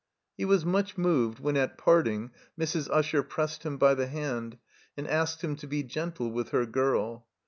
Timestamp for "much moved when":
0.65-1.55